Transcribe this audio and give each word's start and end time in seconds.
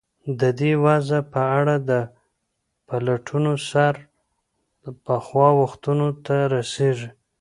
د 0.39 0.41
دې 0.59 0.71
وضع 0.85 1.19
په 1.33 1.41
اړه 1.59 1.75
د 1.89 1.91
پلټنو 2.87 3.53
سر 3.69 3.93
د 4.83 4.85
پخوا 5.05 5.49
وختونو 5.61 6.07
ته 6.25 6.35
رسېږي. 6.55 7.09